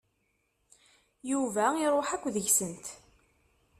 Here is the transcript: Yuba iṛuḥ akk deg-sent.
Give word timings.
Yuba 1.31 1.65
iṛuḥ 1.85 2.09
akk 2.15 2.25
deg-sent. 2.35 2.85